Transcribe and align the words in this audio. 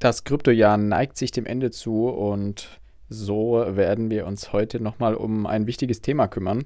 Das 0.00 0.24
Kryptojahr 0.24 0.78
neigt 0.78 1.18
sich 1.18 1.30
dem 1.30 1.44
Ende 1.44 1.70
zu 1.70 2.08
und 2.08 2.80
so 3.10 3.62
werden 3.68 4.10
wir 4.10 4.26
uns 4.26 4.50
heute 4.50 4.80
nochmal 4.80 5.14
um 5.14 5.44
ein 5.44 5.66
wichtiges 5.66 6.00
Thema 6.00 6.26
kümmern, 6.26 6.64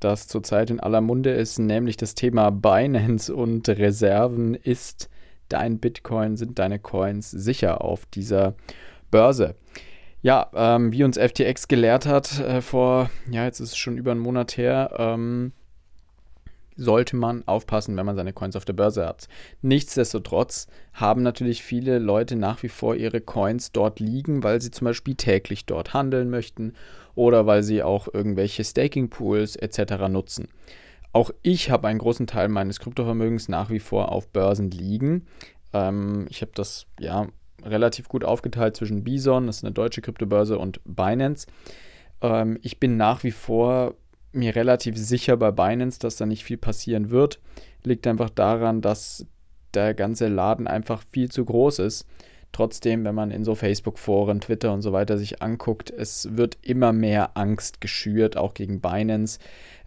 das 0.00 0.28
zurzeit 0.28 0.70
in 0.70 0.80
aller 0.80 1.02
Munde 1.02 1.30
ist, 1.30 1.58
nämlich 1.58 1.98
das 1.98 2.14
Thema 2.14 2.48
Binance 2.48 3.34
und 3.34 3.68
Reserven. 3.68 4.54
Ist 4.54 5.10
dein 5.50 5.78
Bitcoin, 5.78 6.38
sind 6.38 6.58
deine 6.58 6.78
Coins 6.78 7.30
sicher 7.30 7.84
auf 7.84 8.06
dieser 8.06 8.54
Börse? 9.10 9.56
Ja, 10.22 10.50
ähm, 10.54 10.90
wie 10.90 11.04
uns 11.04 11.18
FTX 11.18 11.68
gelehrt 11.68 12.06
hat 12.06 12.40
äh, 12.40 12.62
vor, 12.62 13.10
ja, 13.30 13.44
jetzt 13.44 13.60
ist 13.60 13.72
es 13.72 13.76
schon 13.76 13.98
über 13.98 14.12
einen 14.12 14.20
Monat 14.20 14.56
her, 14.56 14.94
ähm, 14.96 15.52
sollte 16.80 17.16
man 17.16 17.46
aufpassen, 17.46 17.96
wenn 17.96 18.06
man 18.06 18.16
seine 18.16 18.32
Coins 18.32 18.56
auf 18.56 18.64
der 18.64 18.72
Börse 18.72 19.06
hat. 19.06 19.28
Nichtsdestotrotz 19.60 20.66
haben 20.94 21.22
natürlich 21.22 21.62
viele 21.62 21.98
Leute 21.98 22.36
nach 22.36 22.62
wie 22.62 22.68
vor 22.68 22.96
ihre 22.96 23.20
Coins 23.20 23.70
dort 23.72 24.00
liegen, 24.00 24.42
weil 24.42 24.60
sie 24.60 24.70
zum 24.70 24.86
Beispiel 24.86 25.14
täglich 25.14 25.66
dort 25.66 25.92
handeln 25.92 26.30
möchten 26.30 26.72
oder 27.14 27.46
weil 27.46 27.62
sie 27.62 27.82
auch 27.82 28.08
irgendwelche 28.12 28.64
Staking-Pools 28.64 29.56
etc. 29.56 30.08
nutzen. 30.08 30.48
Auch 31.12 31.30
ich 31.42 31.70
habe 31.70 31.88
einen 31.88 31.98
großen 31.98 32.26
Teil 32.26 32.48
meines 32.48 32.80
Kryptovermögens 32.80 33.48
nach 33.48 33.70
wie 33.70 33.80
vor 33.80 34.10
auf 34.10 34.28
Börsen 34.28 34.70
liegen. 34.70 35.26
Ähm, 35.72 36.26
ich 36.30 36.40
habe 36.40 36.52
das 36.54 36.86
ja 36.98 37.28
relativ 37.62 38.08
gut 38.08 38.24
aufgeteilt 38.24 38.76
zwischen 38.76 39.04
Bison, 39.04 39.46
das 39.46 39.58
ist 39.58 39.64
eine 39.64 39.74
deutsche 39.74 40.00
Kryptobörse, 40.00 40.58
und 40.58 40.80
Binance. 40.84 41.46
Ähm, 42.22 42.58
ich 42.62 42.80
bin 42.80 42.96
nach 42.96 43.22
wie 43.22 43.32
vor 43.32 43.94
mir 44.32 44.54
relativ 44.54 44.96
sicher 44.96 45.36
bei 45.36 45.50
Binance, 45.50 45.98
dass 45.98 46.16
da 46.16 46.26
nicht 46.26 46.44
viel 46.44 46.58
passieren 46.58 47.10
wird. 47.10 47.40
Liegt 47.82 48.06
einfach 48.06 48.30
daran, 48.30 48.80
dass 48.80 49.26
der 49.74 49.94
ganze 49.94 50.28
Laden 50.28 50.66
einfach 50.66 51.02
viel 51.10 51.30
zu 51.30 51.44
groß 51.44 51.80
ist. 51.80 52.06
Trotzdem, 52.52 53.04
wenn 53.04 53.14
man 53.14 53.30
in 53.30 53.44
so 53.44 53.54
Facebook-Foren, 53.54 54.40
Twitter 54.40 54.72
und 54.72 54.82
so 54.82 54.92
weiter 54.92 55.18
sich 55.18 55.40
anguckt, 55.40 55.90
es 55.90 56.36
wird 56.36 56.58
immer 56.62 56.92
mehr 56.92 57.36
Angst 57.36 57.80
geschürt, 57.80 58.36
auch 58.36 58.54
gegen 58.54 58.80
Binance. 58.80 59.38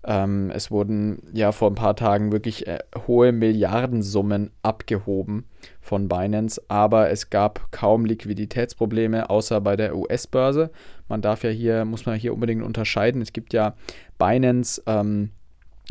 Ähm, 0.06 0.50
es 0.54 0.72
wurden 0.72 1.22
ja 1.34 1.52
vor 1.52 1.72
ein 1.72 1.76
paar 1.76 1.96
Tagen 1.96 2.32
wirklich 2.32 2.68
äh, 2.68 2.80
hohe 3.08 3.32
Milliardensummen 3.32 4.52
abgehoben 4.62 5.46
von 5.82 6.08
Binance, 6.08 6.62
aber 6.70 7.10
es 7.10 7.30
gab 7.30 7.72
kaum 7.72 8.06
Liquiditätsprobleme, 8.06 9.30
außer 9.30 9.60
bei 9.60 9.76
der 9.76 9.96
US-Börse. 9.96 10.72
Man 11.10 11.22
darf 11.22 11.44
ja 11.44 11.50
hier, 11.50 11.84
muss 11.84 12.06
man 12.06 12.18
hier 12.18 12.34
unbedingt 12.34 12.64
unterscheiden. 12.64 13.22
Es 13.22 13.34
gibt 13.34 13.54
ja 13.54 13.76
Binance, 14.18 14.82
ähm, 14.88 15.32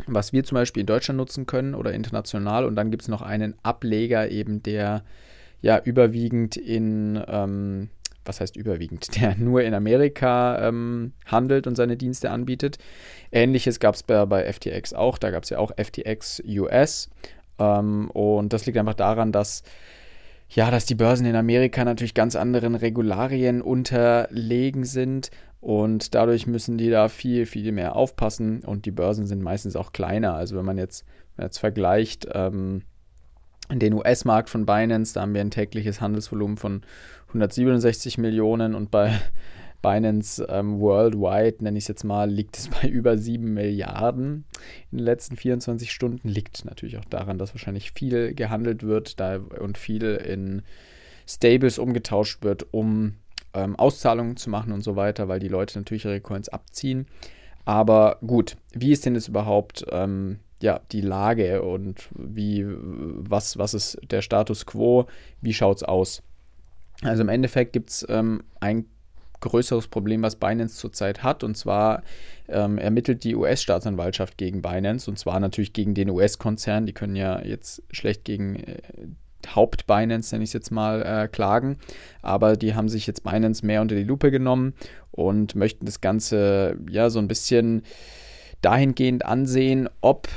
was 0.07 0.33
wir 0.33 0.43
zum 0.43 0.55
Beispiel 0.55 0.81
in 0.81 0.87
Deutschland 0.87 1.17
nutzen 1.17 1.45
können 1.45 1.75
oder 1.75 1.93
international, 1.93 2.65
und 2.65 2.75
dann 2.75 2.89
gibt 2.89 3.03
es 3.03 3.07
noch 3.07 3.21
einen 3.21 3.55
Ableger 3.61 4.29
eben, 4.29 4.63
der 4.63 5.03
ja 5.63 5.81
überwiegend 5.83 6.55
in 6.57 7.19
ähm, 7.27 7.89
was 8.25 8.39
heißt 8.39 8.55
überwiegend, 8.55 9.15
der 9.21 9.35
nur 9.35 9.63
in 9.63 9.73
Amerika 9.73 10.67
ähm, 10.67 11.13
handelt 11.25 11.65
und 11.65 11.75
seine 11.75 11.97
Dienste 11.97 12.29
anbietet. 12.29 12.77
Ähnliches 13.31 13.79
gab 13.79 13.95
es 13.95 14.03
bei, 14.03 14.25
bei, 14.25 14.51
FTX 14.51 14.93
auch. 14.93 15.17
Da 15.17 15.31
gab 15.31 15.43
es 15.43 15.49
ja 15.49 15.57
auch 15.57 15.71
FTX 15.75 16.43
US. 16.47 17.09
Ähm, 17.57 18.11
und 18.11 18.53
das 18.53 18.65
liegt 18.65 18.77
einfach 18.77 18.93
daran, 18.93 19.31
dass 19.31 19.63
ja, 20.49 20.69
dass 20.69 20.85
die 20.85 20.95
Börsen 20.95 21.25
in 21.25 21.35
Amerika 21.35 21.83
natürlich 21.83 22.13
ganz 22.13 22.35
anderen 22.35 22.75
Regularien 22.75 23.61
unterlegen 23.61 24.83
sind 24.83 25.31
und 25.61 26.13
dadurch 26.13 26.45
müssen 26.45 26.77
die 26.77 26.91
da 26.91 27.09
viel, 27.09 27.47
viel 27.47 27.71
mehr 27.71 27.95
aufpassen 27.95 28.63
und 28.63 28.85
die 28.85 28.91
Börsen 28.91 29.25
sind 29.25 29.41
meistens 29.41 29.75
auch 29.75 29.93
kleiner. 29.93 30.35
Also 30.35 30.55
wenn 30.55 30.65
man 30.65 30.77
jetzt, 30.77 31.05
wenn 31.35 31.45
jetzt 31.45 31.57
vergleicht, 31.57 32.27
ähm, 32.33 32.83
den 33.71 33.93
US-Markt 33.93 34.49
von 34.49 34.65
Binance, 34.65 35.13
da 35.13 35.21
haben 35.21 35.33
wir 35.33 35.41
ein 35.41 35.51
tägliches 35.51 36.01
Handelsvolumen 36.01 36.57
von 36.57 36.81
167 37.29 38.17
Millionen 38.17 38.75
und 38.75 38.91
bei 38.91 39.19
Binance 39.81 40.45
ähm, 40.49 40.79
Worldwide, 40.79 41.63
nenne 41.63 41.77
ich 41.77 41.83
es 41.83 41.87
jetzt 41.89 42.03
mal, 42.03 42.29
liegt 42.29 42.57
es 42.57 42.67
bei 42.81 42.87
über 42.87 43.17
7 43.17 43.53
Milliarden 43.53 44.45
in 44.91 44.99
den 44.99 45.05
letzten 45.05 45.35
24 45.35 45.91
Stunden. 45.91 46.29
Liegt 46.29 46.65
natürlich 46.65 46.97
auch 46.97 47.05
daran, 47.05 47.37
dass 47.37 47.53
wahrscheinlich 47.53 47.91
viel 47.91 48.33
gehandelt 48.33 48.83
wird 48.83 49.19
da, 49.19 49.37
und 49.37 49.77
viel 49.77 50.03
in 50.03 50.61
Stables 51.27 51.79
umgetauscht 51.79 52.43
wird, 52.43 52.67
um 52.71 53.15
ähm, 53.53 53.75
Auszahlungen 53.75 54.37
zu 54.37 54.49
machen 54.49 54.71
und 54.71 54.83
so 54.83 54.95
weiter, 54.95 55.27
weil 55.27 55.39
die 55.39 55.47
Leute 55.47 55.77
natürlich 55.77 56.05
ihre 56.05 56.21
Coins 56.21 56.49
abziehen. 56.49 57.07
Aber 57.65 58.17
gut, 58.25 58.57
wie 58.73 58.91
ist 58.91 59.05
denn 59.05 59.15
jetzt 59.15 59.29
überhaupt 59.29 59.85
ähm, 59.89 60.39
ja, 60.63 60.79
die 60.93 61.01
Lage 61.01 61.61
und 61.61 62.07
wie, 62.15 62.65
was, 62.65 63.57
was 63.57 63.73
ist 63.73 63.97
der 64.09 64.21
Status 64.21 64.65
quo, 64.65 65.07
wie 65.41 65.53
schaut 65.53 65.75
es 65.75 65.83
aus? 65.83 66.23
Also 67.01 67.21
im 67.21 67.27
Endeffekt 67.27 67.73
gibt 67.73 67.89
es 67.89 68.05
ähm, 68.07 68.43
ein 68.61 68.85
größeres 69.41 69.89
Problem, 69.89 70.21
was 70.21 70.37
Binance 70.37 70.77
zurzeit 70.77 71.21
hat. 71.21 71.43
Und 71.43 71.57
zwar 71.57 72.01
ähm, 72.47 72.77
ermittelt 72.77 73.25
die 73.25 73.35
US-Staatsanwaltschaft 73.35 74.37
gegen 74.37 74.61
Binance. 74.61 75.11
Und 75.11 75.19
zwar 75.19 75.41
natürlich 75.41 75.73
gegen 75.73 75.95
den 75.95 76.09
US-Konzern. 76.09 76.85
Die 76.85 76.93
können 76.93 77.17
ja 77.17 77.41
jetzt 77.43 77.83
schlecht 77.91 78.23
gegen 78.23 78.55
äh, 78.55 78.77
Haupt-Binance, 79.53 80.33
nenne 80.33 80.45
ich 80.45 80.51
es 80.51 80.53
jetzt 80.53 80.71
mal, 80.71 81.01
äh, 81.01 81.27
klagen. 81.27 81.77
Aber 82.21 82.55
die 82.55 82.73
haben 82.73 82.87
sich 82.87 83.05
jetzt 83.05 83.25
Binance 83.25 83.65
mehr 83.65 83.81
unter 83.81 83.95
die 83.95 84.05
Lupe 84.05 84.31
genommen 84.31 84.75
und 85.11 85.55
möchten 85.55 85.85
das 85.85 85.99
Ganze 85.99 86.77
ja 86.89 87.09
so 87.09 87.19
ein 87.19 87.27
bisschen 87.27 87.83
dahingehend 88.61 89.25
ansehen, 89.25 89.89
ob 89.99 90.29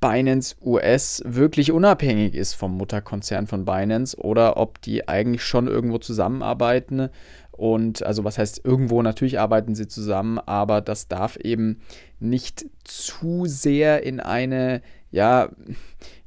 Binance 0.00 0.56
US 0.60 1.22
wirklich 1.24 1.72
unabhängig 1.72 2.34
ist 2.34 2.54
vom 2.54 2.76
Mutterkonzern 2.76 3.46
von 3.46 3.64
Binance 3.64 4.16
oder 4.16 4.56
ob 4.56 4.80
die 4.82 5.08
eigentlich 5.08 5.44
schon 5.44 5.66
irgendwo 5.66 5.98
zusammenarbeiten. 5.98 7.08
Und 7.52 8.02
also 8.02 8.24
was 8.24 8.36
heißt 8.36 8.62
irgendwo, 8.64 9.00
natürlich 9.02 9.40
arbeiten 9.40 9.74
sie 9.74 9.88
zusammen, 9.88 10.38
aber 10.38 10.80
das 10.80 11.08
darf 11.08 11.36
eben 11.36 11.80
nicht 12.20 12.66
zu 12.84 13.46
sehr 13.46 14.02
in 14.02 14.20
eine, 14.20 14.82
ja, 15.10 15.48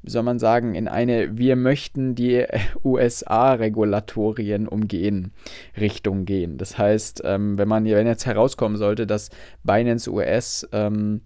wie 0.01 0.09
soll 0.09 0.23
man 0.23 0.39
sagen, 0.39 0.73
in 0.73 0.87
eine, 0.87 1.37
wir 1.37 1.55
möchten 1.55 2.15
die 2.15 2.45
USA-Regulatorien 2.83 4.67
umgehen, 4.67 5.31
Richtung 5.79 6.25
gehen. 6.25 6.57
Das 6.57 6.77
heißt, 6.77 7.21
ähm, 7.25 7.57
wenn 7.59 7.67
man 7.67 7.85
wenn 7.85 8.07
jetzt 8.07 8.25
herauskommen 8.25 8.77
sollte, 8.77 9.05
dass 9.05 9.29
Binance 9.63 10.11
US 10.11 10.67
ähm, 10.71 11.21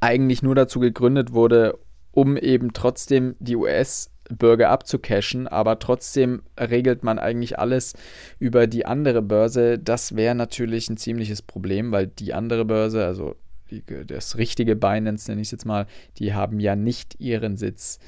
eigentlich 0.00 0.42
nur 0.42 0.54
dazu 0.54 0.80
gegründet 0.80 1.32
wurde, 1.32 1.78
um 2.12 2.36
eben 2.36 2.72
trotzdem 2.72 3.36
die 3.40 3.56
US-Bürger 3.56 4.70
abzucashen, 4.70 5.46
aber 5.48 5.78
trotzdem 5.78 6.42
regelt 6.58 7.02
man 7.02 7.18
eigentlich 7.18 7.58
alles 7.58 7.94
über 8.38 8.66
die 8.66 8.86
andere 8.86 9.22
Börse. 9.22 9.78
Das 9.78 10.16
wäre 10.16 10.34
natürlich 10.34 10.88
ein 10.88 10.96
ziemliches 10.96 11.42
Problem, 11.42 11.92
weil 11.92 12.06
die 12.06 12.34
andere 12.34 12.64
Börse, 12.64 13.04
also 13.04 13.36
die, 13.70 13.82
das 14.06 14.38
richtige 14.38 14.76
Binance 14.76 15.30
nenne 15.30 15.42
ich 15.42 15.48
es 15.48 15.52
jetzt 15.52 15.66
mal, 15.66 15.86
die 16.18 16.34
haben 16.34 16.60
ja 16.60 16.76
nicht 16.76 17.20
ihren 17.20 17.56
Sitz 17.56 17.98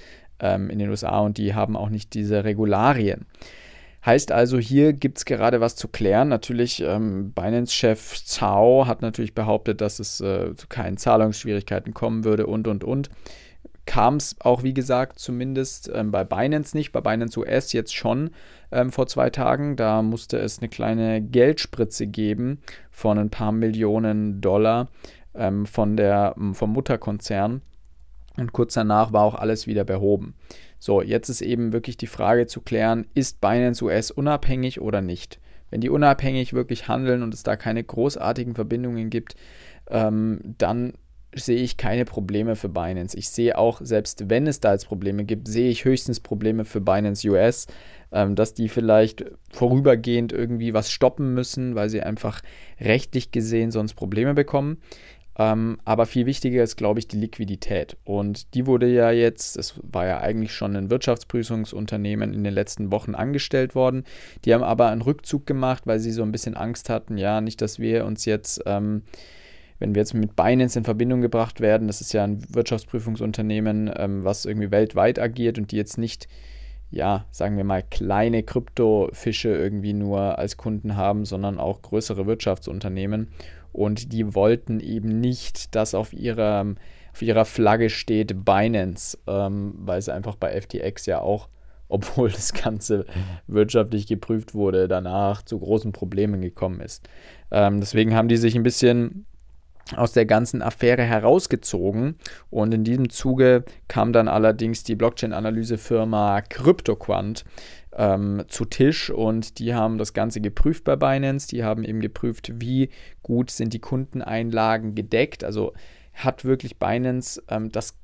ähm, 0.41 0.71
in 0.71 0.79
den 0.79 0.91
USA 0.91 1.19
und 1.21 1.39
die 1.39 1.55
haben 1.55 1.77
auch 1.77 1.91
nicht 1.91 2.15
diese 2.15 2.45
Regularien. 2.45 3.27
Heißt 4.09 4.33
also, 4.33 4.59
hier 4.59 4.95
gibt 4.95 5.19
es 5.19 5.27
gerade 5.27 5.61
was 5.61 5.77
zu 5.77 5.87
klären. 5.87 6.29
Natürlich, 6.29 6.81
ähm, 6.81 7.33
Binance-Chef 7.33 8.25
Zhao 8.25 8.87
hat 8.87 9.03
natürlich 9.03 9.35
behauptet, 9.35 9.83
dass 9.83 9.99
es 9.99 10.23
äh, 10.23 10.57
zu 10.57 10.67
keinen 10.67 10.97
Zahlungsschwierigkeiten 10.97 11.93
kommen 11.93 12.25
würde 12.25 12.47
und, 12.47 12.69
und, 12.69 12.85
und. 12.85 13.11
Kam 13.85 14.17
es 14.17 14.35
auch, 14.41 14.63
wie 14.63 14.73
gesagt, 14.73 15.19
zumindest 15.19 15.91
ähm, 15.95 16.11
bei 16.11 16.25
Binance 16.25 16.75
nicht, 16.75 16.91
bei 16.91 17.03
Binance 17.03 17.39
US 17.39 17.75
jetzt 17.75 17.95
schon 17.95 18.31
ähm, 18.73 18.93
vor 18.93 19.09
zwei 19.09 19.29
Tagen. 19.29 19.77
Da 19.77 20.01
musste 20.01 20.39
es 20.39 20.59
eine 20.59 20.71
kleine 20.71 21.21
Geldspritze 21.21 22.07
geben 22.07 22.63
von 22.91 23.19
ein 23.19 23.29
paar 23.29 23.53
Millionen 23.53 24.41
Dollar 24.41 24.89
ähm, 25.35 25.67
von 25.67 25.99
der, 25.99 26.35
vom 26.55 26.73
Mutterkonzern. 26.73 27.61
Und 28.39 28.53
kurz 28.53 28.75
danach 28.75 29.13
war 29.13 29.25
auch 29.25 29.35
alles 29.35 29.67
wieder 29.67 29.85
behoben. 29.85 30.35
So, 30.79 31.03
jetzt 31.03 31.29
ist 31.29 31.41
eben 31.41 31.73
wirklich 31.73 31.97
die 31.97 32.07
Frage 32.07 32.47
zu 32.47 32.61
klären, 32.61 33.07
ist 33.15 33.41
Binance 33.41 33.85
US 33.85 34.11
unabhängig 34.11 34.81
oder 34.81 35.03
nicht? 35.03 35.41
Wenn 35.71 35.81
die 35.81 35.91
unabhängig 35.91 36.53
wirklich 36.55 36.89
handeln 36.89 37.23
und 37.23 37.35
es 37.35 37.43
da 37.43 37.57
keine 37.57 37.83
großartigen 37.83 38.55
Verbindungen 38.55 39.11
gibt, 39.11 39.35
ähm, 39.91 40.55
dann 40.57 40.95
sehe 41.35 41.59
ich 41.59 41.77
keine 41.77 42.05
Probleme 42.05 42.57
für 42.57 42.69
Binance. 42.69 43.17
Ich 43.17 43.29
sehe 43.29 43.59
auch, 43.59 43.81
selbst 43.83 44.31
wenn 44.31 44.47
es 44.47 44.61
da 44.61 44.73
jetzt 44.73 44.87
Probleme 44.87 45.25
gibt, 45.25 45.49
sehe 45.49 45.71
ich 45.71 45.85
höchstens 45.85 46.21
Probleme 46.21 46.65
für 46.65 46.81
Binance 46.81 47.29
US, 47.29 47.67
ähm, 48.13 48.35
dass 48.35 48.55
die 48.55 48.69
vielleicht 48.69 49.25
vorübergehend 49.51 50.33
irgendwie 50.33 50.73
was 50.73 50.91
stoppen 50.91 51.35
müssen, 51.35 51.75
weil 51.75 51.91
sie 51.91 52.03
einfach 52.03 52.41
rechtlich 52.81 53.31
gesehen 53.31 53.71
sonst 53.71 53.95
Probleme 53.95 54.33
bekommen. 54.33 54.79
Ähm, 55.39 55.79
aber 55.85 56.07
viel 56.07 56.27
wichtiger 56.27 56.65
ist, 56.65 56.77
glaube 56.77 56.99
ich, 56.99 57.07
die 57.07 57.17
Liquidität. 57.17 57.97
Und 58.05 58.55
die 58.55 58.67
wurde 58.67 58.89
ja 58.89 59.13
jetzt, 59.13 59.57
es 59.57 59.81
war 59.85 60.05
ja 60.05 60.19
eigentlich 60.19 60.53
schon 60.53 60.75
ein 60.75 60.91
Wirtschaftsprüfungsunternehmen 60.91 62.35
in 62.35 62.43
den 62.43 62.53
letzten 62.53 62.91
Wochen 62.91 63.15
angestellt 63.15 63.77
worden. 63.77 64.05
Die 64.45 64.53
haben 64.53 64.65
aber 64.65 64.89
einen 64.89 65.03
Rückzug 65.03 65.47
gemacht, 65.47 65.87
weil 65.87 66.01
sie 66.01 66.11
so 66.11 66.23
ein 66.23 66.33
bisschen 66.33 66.57
Angst 66.57 66.91
hatten, 66.91 67.17
ja, 67.17 67.41
nicht, 67.41 67.63
dass 67.63 67.79
wir 67.79 68.05
uns 68.05 68.25
jetzt, 68.25 68.63
ähm, 68.67 69.03
wenn 69.79 69.95
wir 69.95 70.01
jetzt 70.01 70.15
mit 70.15 70.35
Binance 70.35 70.77
in 70.77 70.85
Verbindung 70.85 71.21
gebracht 71.21 71.61
werden, 71.61 71.87
das 71.87 72.01
ist 72.01 72.13
ja 72.13 72.25
ein 72.25 72.43
Wirtschaftsprüfungsunternehmen, 72.53 73.93
ähm, 73.97 74.25
was 74.25 74.45
irgendwie 74.45 74.73
weltweit 74.73 75.21
agiert 75.21 75.57
und 75.57 75.71
die 75.71 75.77
jetzt 75.77 75.99
nicht 75.99 76.27
ja, 76.91 77.27
sagen 77.31 77.57
wir 77.57 77.65
mal, 77.65 77.83
kleine 77.83 78.43
Kryptofische 78.43 79.51
irgendwie 79.51 79.93
nur 79.93 80.39
als 80.39 80.57
Kunden 80.57 80.97
haben, 80.97 81.27
sondern 81.27 81.59
auch 81.59 81.83
größere 81.83 82.27
Wirtschaftsunternehmen. 82.27 83.29
Und 83.73 84.13
die 84.13 84.35
wollten 84.35 84.81
eben 84.81 85.21
nicht, 85.21 85.75
dass 85.75 85.95
auf 85.95 86.13
ihrer, 86.13 86.75
auf 87.13 87.23
ihrer 87.23 87.45
Flagge 87.45 87.91
steht 87.91 88.45
Binance, 88.45 89.19
ähm, 89.27 89.75
weil 89.79 89.99
es 89.99 90.09
einfach 90.09 90.37
bei 90.37 90.61
FTX 90.61 91.07
ja 91.07 91.21
auch, 91.21 91.49
obwohl 91.91 92.31
das 92.31 92.53
Ganze 92.53 93.07
wirtschaftlich 93.47 94.07
geprüft 94.07 94.55
wurde, 94.55 94.89
danach 94.89 95.43
zu 95.43 95.59
großen 95.59 95.93
Problemen 95.93 96.43
gekommen 96.43 96.81
ist. 96.81 97.09
Ähm, 97.51 97.81
deswegen 97.81 98.15
haben 98.15 98.29
die 98.29 98.37
sich 98.37 98.55
ein 98.55 98.63
bisschen 98.63 99.25
aus 99.97 100.13
der 100.13 100.27
ganzen 100.27 100.63
Affäre 100.63 101.03
herausgezogen. 101.03 102.17
Und 102.51 102.73
in 102.75 102.85
diesem 102.85 103.11
Zuge 103.11 103.65
kam 103.89 104.13
dann 104.13 104.29
allerdings 104.29 104.85
die 104.85 104.97
Blockchain-Analysefirma 104.97 106.43
CryptoQuant 106.43 107.45
ähm, 107.97 108.45
zu 108.49 108.65
Tisch 108.65 109.11
und 109.11 109.59
die 109.59 109.75
haben 109.75 109.99
das 109.99 110.13
Ganze 110.13 110.41
geprüft 110.41 110.85
bei 110.85 110.97
Binance. 110.97 111.49
Die 111.49 111.65
haben 111.65 111.85
eben 111.85 112.01
geprüft, 112.01 112.53
wie 112.61 112.91
gut 113.23 113.51
sind 113.51 113.73
die 113.73 113.81
Kundeneinlagen 113.81 114.95
gedeckt. 114.95 115.45
Also 115.45 115.73
hat 116.15 116.45
wirklich 116.45 116.79
Binance 116.79 117.43
ähm, 117.49 117.71
das 117.71 117.95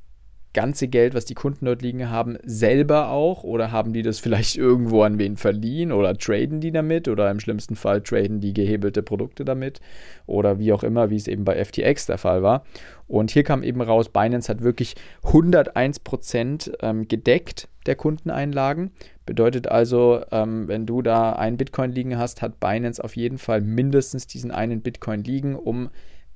ganze 0.54 0.88
Geld, 0.88 1.14
was 1.14 1.26
die 1.26 1.34
Kunden 1.34 1.66
dort 1.66 1.82
liegen 1.82 2.08
haben, 2.08 2.38
selber 2.44 3.10
auch? 3.10 3.44
Oder 3.44 3.70
haben 3.70 3.92
die 3.92 4.02
das 4.02 4.20
vielleicht 4.20 4.56
irgendwo 4.56 5.02
an 5.02 5.18
wen 5.18 5.36
verliehen? 5.36 5.92
Oder 5.92 6.16
traden 6.16 6.60
die 6.60 6.72
damit? 6.72 7.08
Oder 7.08 7.30
im 7.30 7.40
schlimmsten 7.40 7.76
Fall 7.76 8.00
traden 8.00 8.40
die 8.40 8.54
gehebelte 8.54 9.02
Produkte 9.02 9.44
damit? 9.44 9.80
Oder 10.26 10.58
wie 10.58 10.72
auch 10.72 10.82
immer, 10.82 11.10
wie 11.10 11.16
es 11.16 11.28
eben 11.28 11.44
bei 11.44 11.62
FTX 11.62 12.06
der 12.06 12.18
Fall 12.18 12.42
war. 12.42 12.64
Und 13.06 13.30
hier 13.30 13.42
kam 13.42 13.62
eben 13.62 13.82
raus, 13.82 14.08
Binance 14.08 14.48
hat 14.48 14.62
wirklich 14.62 14.94
101% 15.24 16.72
ähm, 16.80 17.06
gedeckt 17.06 17.68
der 17.86 17.96
Kundeneinlagen. 17.96 18.92
Bedeutet 19.26 19.68
also, 19.68 20.22
ähm, 20.30 20.68
wenn 20.68 20.86
du 20.86 21.02
da 21.02 21.32
einen 21.32 21.58
Bitcoin 21.58 21.92
liegen 21.92 22.16
hast, 22.16 22.40
hat 22.40 22.60
Binance 22.60 23.02
auf 23.02 23.16
jeden 23.16 23.38
Fall 23.38 23.60
mindestens 23.60 24.26
diesen 24.26 24.50
einen 24.50 24.80
Bitcoin 24.80 25.22
liegen, 25.22 25.54
um 25.54 25.90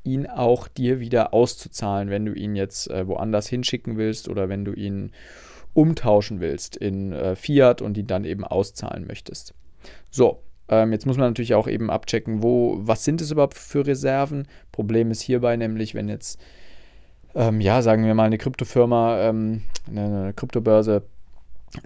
ihn 0.09 0.27
auch 0.27 0.69
dir 0.69 1.01
wieder 1.01 1.35
auszuzahlen, 1.35 2.11
wenn 2.11 2.25
du 2.27 2.33
ihn 2.33 2.57
jetzt 2.57 2.91
äh, 2.91 3.07
woanders 3.07 3.49
hinschicken 3.49 3.97
willst 3.97 4.29
oder 4.29 4.49
wenn 4.49 4.65
du 4.65 4.73
ihn 4.73 5.13
umtauschen 5.75 6.41
willst 6.41 6.77
in 6.77 7.13
äh, 7.13 7.37
Fiat 7.37 7.83
und 7.83 7.97
ihn 7.97 8.07
dann 8.07 8.25
eben 8.25 8.45
auszahlen 8.45 9.07
möchtest. 9.07 9.55
So, 10.11 10.41
ähm, 10.69 10.93
jetzt 10.93 11.07
muss 11.07 11.17
man 11.17 11.31
natürlich 11.31 11.55
auch 11.55 11.69
eben 11.69 11.91
abchecken, 11.91 12.43
wo, 12.43 12.79
was 12.81 13.05
sind 13.05 13.21
es 13.21 13.31
überhaupt 13.31 13.57
für 13.57 13.87
Reserven? 13.87 14.47
Problem 14.73 15.11
ist 15.11 15.21
hierbei 15.21 15.57
nämlich, 15.57 15.95
wenn 15.95 16.09
jetzt, 16.09 16.41
ähm, 17.35 17.61
ja, 17.61 17.83
sagen 17.83 18.05
wir 18.05 18.15
mal, 18.15 18.25
eine 18.25 18.39
Kryptofirma, 18.39 19.21
ähm, 19.21 19.63
eine, 19.89 20.05
eine 20.05 20.33
Kryptobörse 20.35 21.05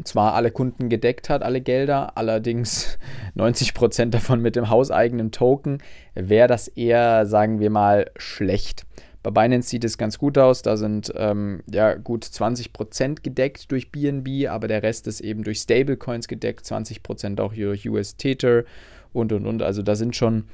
zwar 0.05 0.35
alle 0.35 0.51
Kunden 0.51 0.89
gedeckt 0.89 1.29
hat, 1.29 1.43
alle 1.43 1.61
Gelder, 1.61 2.17
allerdings 2.17 2.99
90 3.35 3.75
Prozent 3.75 4.15
davon 4.15 4.41
mit 4.41 4.57
dem 4.57 4.69
hauseigenen 4.69 5.33
Token, 5.33 5.79
wäre 6.15 6.49
das 6.49 6.69
eher, 6.69 7.27
sagen 7.27 7.61
wir 7.61 7.71
mal, 7.71 8.11
schlecht. 8.17 8.87
Bei 9.23 9.31
Binance 9.31 9.69
sieht 9.69 9.85
es 9.85 9.99
ganz 9.99 10.19
gut 10.19 10.37
aus, 10.37 10.63
da 10.63 10.77
sind 10.77 11.13
ähm, 11.17 11.63
ja 11.71 11.95
gut 11.95 12.25
20% 12.25 13.23
gedeckt 13.23 13.71
durch 13.71 13.93
BNB, 13.93 14.49
aber 14.49 14.67
der 14.67 14.83
Rest 14.83 15.07
ist 15.07 15.21
eben 15.21 15.45
durch 15.45 15.59
Stablecoins 15.59 16.27
gedeckt, 16.27 16.67
20% 16.67 17.41
auch 17.41 17.55
durch 17.55 17.89
US 17.89 18.17
Tether 18.17 18.65
und 19.13 19.33
und 19.33 19.47
und. 19.47 19.63
Also 19.63 19.83
da 19.83 19.95
sind 19.95 20.17
schon 20.17 20.47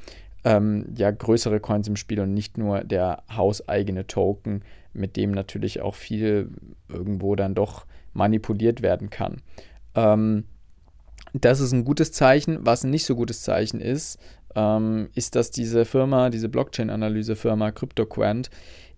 ähm, 0.44 0.84
ja 0.96 1.10
größere 1.10 1.60
Coins 1.60 1.88
im 1.88 1.96
Spiel 1.96 2.20
und 2.20 2.34
nicht 2.34 2.58
nur 2.58 2.84
der 2.84 3.22
hauseigene 3.34 4.06
Token, 4.06 4.62
mit 4.92 5.16
dem 5.16 5.31
natürlich 5.31 5.81
auch 5.81 5.94
viel 5.94 6.50
irgendwo 6.90 7.36
dann 7.36 7.54
doch 7.54 7.86
manipuliert 8.19 8.82
werden 8.82 9.09
kann. 9.09 9.41
Ähm, 9.94 10.44
das 11.32 11.61
ist 11.61 11.73
ein 11.73 11.85
gutes 11.85 12.12
Zeichen. 12.12 12.59
Was 12.61 12.85
ein 12.85 12.91
nicht 12.91 13.06
so 13.06 13.15
gutes 13.15 13.43
Zeichen 13.43 13.81
ist, 13.81 14.19
ähm, 14.55 15.09
ist, 15.15 15.37
dass 15.37 15.50
diese 15.50 15.85
Firma, 15.85 16.29
diese 16.29 16.49
Blockchain-Analyse-Firma 16.49 17.70
CryptoQuant 17.70 18.50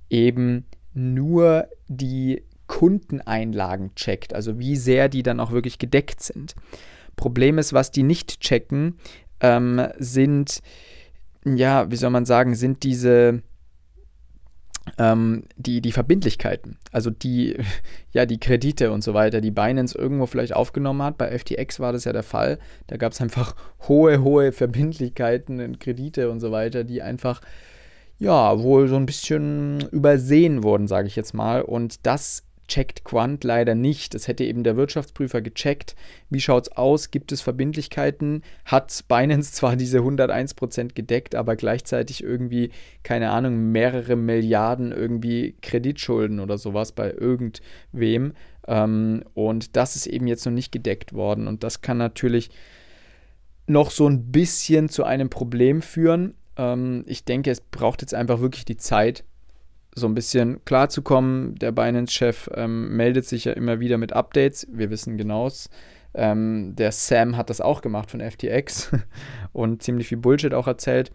eben 0.09 0.65
nur 0.93 1.69
die 1.87 2.43
Kundeneinlagen 2.67 3.95
checkt, 3.95 4.33
also 4.35 4.59
wie 4.59 4.77
sehr 4.77 5.09
die 5.09 5.23
dann 5.23 5.41
auch 5.41 5.51
wirklich 5.51 5.79
gedeckt 5.79 6.23
sind. 6.23 6.55
Problem 7.17 7.59
ist, 7.59 7.73
was 7.73 7.91
die 7.91 8.05
nicht 8.05 8.41
checken, 8.41 8.99
ähm, 9.41 9.89
sind, 9.99 10.61
ja, 11.45 11.91
wie 11.91 11.97
soll 11.97 12.11
man 12.11 12.27
sagen, 12.27 12.55
sind 12.55 12.85
diese 12.85 13.43
ähm, 14.99 15.45
die, 15.57 15.81
die 15.81 15.93
Verbindlichkeiten, 15.93 16.79
also 16.93 17.11
die, 17.11 17.57
ja, 18.13 18.27
die 18.27 18.39
Kredite 18.39 18.93
und 18.93 19.03
so 19.03 19.15
weiter, 19.15 19.41
die 19.41 19.51
Binance 19.51 19.97
irgendwo 19.97 20.27
vielleicht 20.27 20.55
aufgenommen 20.55 21.03
hat. 21.03 21.19
Bei 21.19 21.37
FTX 21.37 21.81
war 21.81 21.93
das 21.93 22.05
ja 22.05 22.13
der 22.13 22.23
Fall. 22.23 22.59
Da 22.87 22.97
gab 22.97 23.13
es 23.13 23.21
einfach 23.21 23.55
hohe, 23.89 24.23
hohe 24.23 24.53
Verbindlichkeiten 24.53 25.61
und 25.61 25.81
Kredite 25.81 26.31
und 26.31 26.41
so 26.41 26.53
weiter, 26.53 26.85
die 26.85 27.03
einfach, 27.03 27.41
ja, 28.19 28.59
wohl 28.61 28.89
so 28.89 28.97
ein 28.97 29.07
bisschen 29.07 29.81
übersehen 29.91 30.63
wurden, 30.63 30.89
sage 30.89 31.09
ich 31.09 31.17
jetzt 31.17 31.35
mal. 31.35 31.63
Und 31.63 32.07
das 32.07 32.45
checkt 32.71 33.05
Quant 33.05 33.45
leider 33.45 33.75
nicht. 33.75 34.15
Das 34.15 34.29
hätte 34.29 34.45
eben 34.45 34.65
der 34.65 34.77
Wirtschaftsprüfer 34.77 35.43
gecheckt. 35.43 35.97
Wie 36.31 36.41
schaut 36.41 36.69
es 36.69 36.77
aus? 36.77 37.11
Gibt 37.11 37.33
es 37.33 37.43
Verbindlichkeiten? 37.43 38.43
Hat 38.65 39.05
Binance 39.09 39.53
zwar 39.53 39.77
diese 39.77 39.99
101% 39.99 40.95
gedeckt, 40.95 41.35
aber 41.35 41.57
gleichzeitig 41.57 42.23
irgendwie, 42.23 42.71
keine 43.03 43.31
Ahnung, 43.31 43.73
mehrere 43.73 44.17
Milliarden 44.17 44.93
irgendwie 44.93 45.57
Kreditschulden 45.61 46.41
oder 46.41 46.57
sowas 46.57 46.93
bei 46.93 47.13
irgendwem. 47.13 48.33
Ähm, 48.67 49.25
und 49.35 49.77
das 49.77 49.97
ist 49.97 50.07
eben 50.07 50.29
jetzt 50.29 50.47
noch 50.47 50.53
nicht 50.53 50.73
gedeckt 50.73 51.13
worden. 51.13 51.49
Und 51.49 51.65
das 51.65 51.83
kann 51.83 51.99
natürlich 51.99 52.51
noch 53.67 53.91
so 53.91 54.09
ein 54.09 54.31
bisschen 54.31 54.89
zu 54.89 55.05
einem 55.05 55.29
Problem 55.29 55.83
führen. 55.83 56.35
Ähm, 56.57 57.05
ich 57.07 57.25
denke, 57.25 57.51
es 57.51 57.61
braucht 57.61 58.03
jetzt 58.03 58.15
einfach 58.15 58.41
wirklich 58.41 58.65
die 58.65 58.77
Zeit, 58.77 59.25
so 60.01 60.09
ein 60.09 60.15
bisschen 60.15 60.65
klarzukommen. 60.65 61.55
Der 61.55 61.71
Binance-Chef 61.71 62.51
ähm, 62.55 62.97
meldet 62.97 63.27
sich 63.27 63.45
ja 63.45 63.53
immer 63.53 63.79
wieder 63.79 63.99
mit 63.99 64.13
Updates. 64.13 64.67
Wir 64.73 64.91
wissen 64.91 65.17
genau 65.17 65.49
ähm, 66.15 66.75
der 66.77 66.93
Sam 66.93 67.37
hat 67.37 67.51
das 67.51 67.61
auch 67.61 67.83
gemacht 67.83 68.11
von 68.11 68.21
FTX 68.21 68.91
und 69.53 69.83
ziemlich 69.83 70.09
viel 70.09 70.19
Bullshit 70.19 70.55
auch 70.55 70.67
erzählt. 70.67 71.13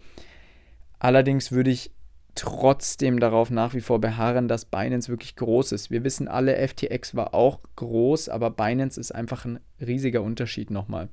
Allerdings 0.98 1.52
würde 1.52 1.70
ich 1.70 1.90
trotzdem 2.34 3.18
darauf 3.18 3.50
nach 3.50 3.74
wie 3.74 3.80
vor 3.80 4.00
beharren, 4.00 4.48
dass 4.48 4.66
Binance 4.66 5.08
wirklich 5.08 5.36
groß 5.36 5.72
ist. 5.72 5.90
Wir 5.90 6.04
wissen 6.04 6.28
alle, 6.28 6.56
FTX 6.56 7.14
war 7.14 7.34
auch 7.34 7.60
groß, 7.76 8.28
aber 8.28 8.50
Binance 8.50 9.00
ist 9.00 9.14
einfach 9.14 9.44
ein 9.44 9.60
riesiger 9.80 10.22
Unterschied 10.22 10.70
nochmal. 10.70 11.08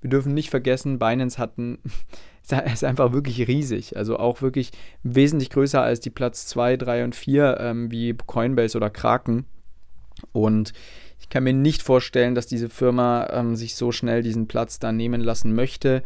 Wir 0.00 0.10
dürfen 0.10 0.34
nicht 0.34 0.50
vergessen, 0.50 0.98
Binance 0.98 1.38
hat 1.38 1.54
ist 2.72 2.84
einfach 2.84 3.12
wirklich 3.12 3.48
riesig. 3.48 3.96
Also 3.96 4.18
auch 4.18 4.42
wirklich 4.42 4.70
wesentlich 5.02 5.50
größer 5.50 5.82
als 5.82 6.00
die 6.00 6.10
Platz 6.10 6.46
2, 6.46 6.76
3 6.76 7.04
und 7.04 7.14
4 7.14 7.58
ähm, 7.60 7.90
wie 7.90 8.14
Coinbase 8.14 8.76
oder 8.76 8.90
Kraken. 8.90 9.46
Und 10.32 10.72
ich 11.20 11.28
kann 11.28 11.44
mir 11.44 11.52
nicht 11.52 11.82
vorstellen, 11.82 12.34
dass 12.34 12.46
diese 12.46 12.68
Firma 12.68 13.28
ähm, 13.32 13.56
sich 13.56 13.74
so 13.74 13.90
schnell 13.92 14.22
diesen 14.22 14.46
Platz 14.48 14.78
da 14.78 14.92
nehmen 14.92 15.20
lassen 15.20 15.54
möchte. 15.54 16.02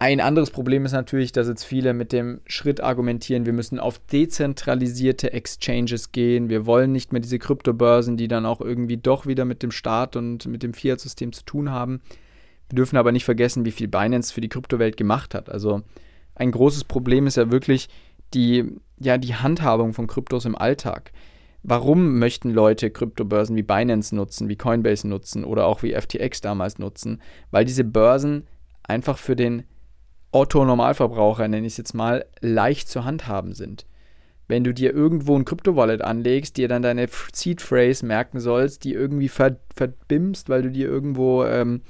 Ein 0.00 0.20
anderes 0.20 0.50
Problem 0.50 0.84
ist 0.84 0.92
natürlich, 0.92 1.32
dass 1.32 1.48
jetzt 1.48 1.64
viele 1.64 1.92
mit 1.92 2.12
dem 2.12 2.40
Schritt 2.46 2.80
argumentieren, 2.80 3.46
wir 3.46 3.52
müssen 3.52 3.80
auf 3.80 3.98
dezentralisierte 3.98 5.32
Exchanges 5.32 6.12
gehen. 6.12 6.48
Wir 6.48 6.66
wollen 6.66 6.92
nicht 6.92 7.12
mehr 7.12 7.20
diese 7.20 7.40
Kryptobörsen, 7.40 8.16
die 8.16 8.28
dann 8.28 8.46
auch 8.46 8.60
irgendwie 8.60 8.96
doch 8.96 9.26
wieder 9.26 9.44
mit 9.44 9.64
dem 9.64 9.72
Staat 9.72 10.14
und 10.14 10.46
mit 10.46 10.62
dem 10.62 10.72
Fiat-System 10.72 11.32
zu 11.32 11.44
tun 11.44 11.72
haben. 11.72 12.00
Wir 12.68 12.76
dürfen 12.76 12.96
aber 12.96 13.12
nicht 13.12 13.24
vergessen, 13.24 13.64
wie 13.64 13.70
viel 13.70 13.88
Binance 13.88 14.32
für 14.32 14.40
die 14.40 14.48
Kryptowelt 14.48 14.96
gemacht 14.96 15.34
hat. 15.34 15.48
Also 15.48 15.82
ein 16.34 16.50
großes 16.50 16.84
Problem 16.84 17.26
ist 17.26 17.36
ja 17.36 17.50
wirklich 17.50 17.88
die, 18.34 18.76
ja, 18.98 19.18
die 19.18 19.34
Handhabung 19.34 19.94
von 19.94 20.06
Kryptos 20.06 20.44
im 20.44 20.56
Alltag. 20.56 21.12
Warum 21.62 22.18
möchten 22.18 22.50
Leute 22.50 22.90
Kryptobörsen 22.90 23.56
wie 23.56 23.62
Binance 23.62 24.14
nutzen, 24.14 24.48
wie 24.48 24.56
Coinbase 24.56 25.08
nutzen 25.08 25.44
oder 25.44 25.66
auch 25.66 25.82
wie 25.82 25.92
FTX 25.94 26.40
damals 26.40 26.78
nutzen? 26.78 27.20
Weil 27.50 27.64
diese 27.64 27.84
Börsen 27.84 28.46
einfach 28.84 29.18
für 29.18 29.34
den 29.34 29.64
Otto-Normalverbraucher, 30.30 31.48
nenne 31.48 31.66
ich 31.66 31.74
es 31.74 31.78
jetzt 31.78 31.94
mal, 31.94 32.26
leicht 32.40 32.88
zu 32.88 33.04
handhaben 33.04 33.54
sind. 33.54 33.86
Wenn 34.46 34.64
du 34.64 34.72
dir 34.72 34.94
irgendwo 34.94 35.36
ein 35.36 35.44
Krypto-Wallet 35.44 36.02
anlegst, 36.02 36.56
dir 36.56 36.68
dann 36.68 36.82
deine 36.82 37.06
Seed-Phrase 37.32 38.06
merken 38.06 38.40
sollst, 38.40 38.84
die 38.84 38.94
irgendwie 38.94 39.28
ver 39.28 39.56
verbimst, 39.74 40.48
weil 40.48 40.62
du 40.62 40.70
dir 40.70 40.88
irgendwo 40.88 41.44
ähm, 41.44 41.82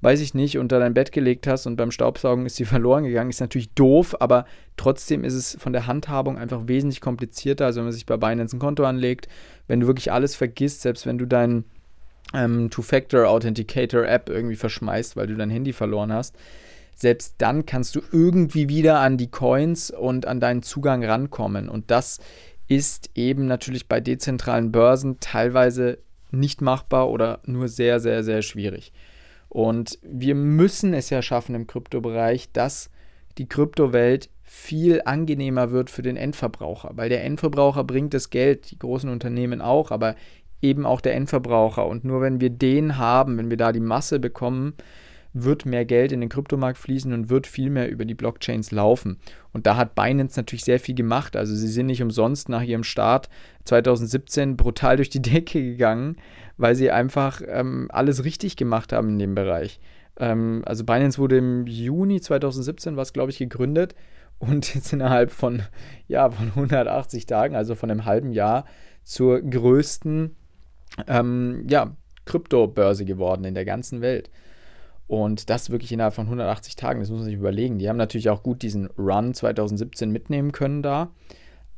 weiß 0.00 0.20
ich 0.20 0.34
nicht, 0.34 0.58
unter 0.58 0.78
dein 0.78 0.94
Bett 0.94 1.12
gelegt 1.12 1.46
hast 1.46 1.66
und 1.66 1.76
beim 1.76 1.90
Staubsaugen 1.90 2.46
ist 2.46 2.56
sie 2.56 2.64
verloren 2.66 3.04
gegangen, 3.04 3.30
ist 3.30 3.40
natürlich 3.40 3.72
doof, 3.74 4.16
aber 4.20 4.44
trotzdem 4.76 5.24
ist 5.24 5.34
es 5.34 5.56
von 5.60 5.72
der 5.72 5.86
Handhabung 5.86 6.38
einfach 6.38 6.66
wesentlich 6.66 7.00
komplizierter, 7.00 7.66
als 7.66 7.76
wenn 7.76 7.84
man 7.84 7.92
sich 7.92 8.06
bei 8.06 8.16
Binance 8.16 8.56
ein 8.56 8.60
Konto 8.60 8.84
anlegt. 8.84 9.28
Wenn 9.66 9.80
du 9.80 9.86
wirklich 9.86 10.12
alles 10.12 10.34
vergisst, 10.36 10.82
selbst 10.82 11.06
wenn 11.06 11.18
du 11.18 11.26
deinen 11.26 11.64
ähm, 12.34 12.70
Two-Factor-Authenticator-App 12.70 14.28
irgendwie 14.28 14.56
verschmeißt, 14.56 15.16
weil 15.16 15.26
du 15.26 15.34
dein 15.34 15.50
Handy 15.50 15.72
verloren 15.72 16.12
hast, 16.12 16.36
selbst 16.94 17.36
dann 17.38 17.64
kannst 17.64 17.94
du 17.94 18.00
irgendwie 18.12 18.68
wieder 18.68 19.00
an 19.00 19.16
die 19.16 19.30
Coins 19.30 19.90
und 19.90 20.26
an 20.26 20.40
deinen 20.40 20.62
Zugang 20.62 21.04
rankommen. 21.04 21.68
Und 21.68 21.90
das 21.90 22.18
ist 22.66 23.10
eben 23.14 23.46
natürlich 23.46 23.88
bei 23.88 24.00
dezentralen 24.00 24.72
Börsen 24.72 25.18
teilweise 25.20 25.98
nicht 26.30 26.60
machbar 26.60 27.08
oder 27.08 27.40
nur 27.44 27.68
sehr, 27.68 28.00
sehr, 28.00 28.22
sehr 28.22 28.42
schwierig. 28.42 28.92
Und 29.48 29.98
wir 30.02 30.34
müssen 30.34 30.92
es 30.94 31.10
ja 31.10 31.22
schaffen 31.22 31.54
im 31.54 31.66
Kryptobereich, 31.66 32.52
dass 32.52 32.90
die 33.38 33.48
Kryptowelt 33.48 34.28
viel 34.42 35.02
angenehmer 35.04 35.70
wird 35.70 35.90
für 35.90 36.02
den 36.02 36.16
Endverbraucher, 36.16 36.92
weil 36.94 37.08
der 37.08 37.24
Endverbraucher 37.24 37.84
bringt 37.84 38.14
das 38.14 38.30
Geld, 38.30 38.70
die 38.70 38.78
großen 38.78 39.10
Unternehmen 39.10 39.60
auch, 39.60 39.90
aber 39.90 40.16
eben 40.62 40.86
auch 40.86 41.00
der 41.00 41.14
Endverbraucher. 41.14 41.86
Und 41.86 42.04
nur 42.04 42.20
wenn 42.20 42.40
wir 42.40 42.50
den 42.50 42.98
haben, 42.98 43.38
wenn 43.38 43.50
wir 43.50 43.56
da 43.56 43.72
die 43.72 43.80
Masse 43.80 44.18
bekommen, 44.18 44.74
wird 45.32 45.66
mehr 45.66 45.84
Geld 45.84 46.12
in 46.12 46.20
den 46.20 46.28
Kryptomarkt 46.28 46.78
fließen 46.78 47.12
und 47.12 47.28
wird 47.28 47.46
viel 47.46 47.70
mehr 47.70 47.90
über 47.90 48.04
die 48.04 48.14
Blockchains 48.14 48.70
laufen. 48.70 49.18
Und 49.52 49.66
da 49.66 49.76
hat 49.76 49.94
Binance 49.94 50.38
natürlich 50.38 50.64
sehr 50.64 50.80
viel 50.80 50.94
gemacht. 50.94 51.36
Also 51.36 51.54
sie 51.54 51.68
sind 51.68 51.86
nicht 51.86 52.02
umsonst 52.02 52.48
nach 52.48 52.62
ihrem 52.62 52.84
Start 52.84 53.28
2017 53.64 54.56
brutal 54.56 54.96
durch 54.96 55.10
die 55.10 55.22
Decke 55.22 55.62
gegangen, 55.62 56.16
weil 56.56 56.74
sie 56.74 56.90
einfach 56.90 57.42
ähm, 57.46 57.88
alles 57.92 58.24
richtig 58.24 58.56
gemacht 58.56 58.92
haben 58.92 59.10
in 59.10 59.18
dem 59.18 59.34
Bereich. 59.34 59.80
Ähm, 60.18 60.62
also 60.64 60.84
Binance 60.84 61.18
wurde 61.18 61.38
im 61.38 61.66
Juni 61.66 62.20
2017, 62.20 62.96
was 62.96 63.12
glaube 63.12 63.30
ich, 63.30 63.38
gegründet 63.38 63.94
und 64.38 64.74
jetzt 64.74 64.92
innerhalb 64.92 65.30
von, 65.30 65.62
ja, 66.06 66.30
von 66.30 66.48
180 66.48 67.26
Tagen, 67.26 67.54
also 67.54 67.74
von 67.74 67.90
einem 67.90 68.04
halben 68.04 68.32
Jahr, 68.32 68.64
zur 69.04 69.40
größten 69.40 70.36
ähm, 71.06 71.66
ja, 71.68 71.96
Kryptobörse 72.24 73.04
geworden 73.04 73.44
in 73.44 73.54
der 73.54 73.64
ganzen 73.64 74.00
Welt. 74.00 74.30
Und 75.08 75.48
das 75.48 75.70
wirklich 75.70 75.90
innerhalb 75.90 76.14
von 76.14 76.26
180 76.26 76.76
Tagen, 76.76 77.00
das 77.00 77.08
muss 77.08 77.20
man 77.20 77.24
sich 77.26 77.34
überlegen. 77.34 77.78
Die 77.78 77.88
haben 77.88 77.96
natürlich 77.96 78.28
auch 78.28 78.42
gut 78.42 78.62
diesen 78.62 78.86
Run 78.98 79.34
2017 79.34 80.10
mitnehmen 80.10 80.52
können 80.52 80.82
da. 80.82 81.10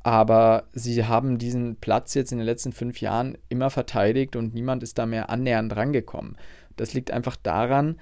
Aber 0.03 0.65
sie 0.73 1.05
haben 1.05 1.39
diesen 1.39 1.77
Platz 1.77 2.15
jetzt 2.15 2.33
in 2.33 2.39
den 2.39 2.47
letzten 2.47 2.73
fünf 2.73 3.01
Jahren 3.01 3.39
immer 3.49 3.71
verteidigt 3.71 4.35
und 4.35 4.53
niemand 4.55 4.83
ist 4.83 4.99
da 4.99 5.07
mehr 5.07 5.31
annähernd 5.31 5.77
rangekommen. 5.77 6.37
Das 6.77 6.93
liegt 6.93 7.11
einfach 7.11 7.37
daran, 7.37 7.97